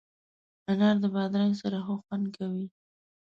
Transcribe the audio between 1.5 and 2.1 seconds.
سره ښه